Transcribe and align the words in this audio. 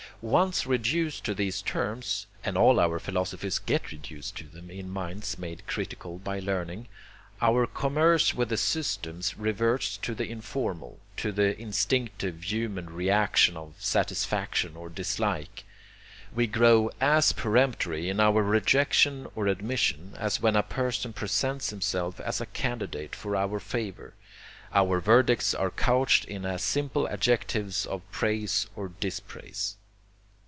Once 0.23 0.67
reduced 0.67 1.23
to 1.23 1.33
these 1.33 1.63
terms 1.63 2.27
(and 2.43 2.55
all 2.55 2.79
our 2.79 2.99
philosophies 2.99 3.57
get 3.57 3.91
reduced 3.91 4.37
to 4.37 4.43
them 4.49 4.69
in 4.69 4.87
minds 4.87 5.39
made 5.39 5.65
critical 5.65 6.19
by 6.19 6.37
learning) 6.37 6.87
our 7.41 7.65
commerce 7.65 8.31
with 8.31 8.49
the 8.49 8.55
systems 8.57 9.35
reverts 9.35 9.97
to 9.97 10.13
the 10.13 10.29
informal, 10.29 10.99
to 11.17 11.31
the 11.31 11.59
instinctive 11.59 12.43
human 12.43 12.87
reaction 12.87 13.57
of 13.57 13.73
satisfaction 13.79 14.75
or 14.75 14.89
dislike. 14.91 15.63
We 16.35 16.45
grow 16.45 16.91
as 17.01 17.31
peremptory 17.31 18.07
in 18.07 18.19
our 18.19 18.43
rejection 18.43 19.25
or 19.33 19.47
admission, 19.47 20.13
as 20.19 20.39
when 20.39 20.55
a 20.55 20.61
person 20.61 21.13
presents 21.13 21.71
himself 21.71 22.19
as 22.19 22.39
a 22.39 22.45
candidate 22.45 23.15
for 23.15 23.35
our 23.35 23.59
favor; 23.59 24.13
our 24.71 24.99
verdicts 25.01 25.55
are 25.55 25.71
couched 25.71 26.25
in 26.25 26.45
as 26.45 26.61
simple 26.63 27.07
adjectives 27.09 27.87
of 27.87 28.03
praise 28.11 28.67
or 28.75 28.89
dispraise. 28.99 29.77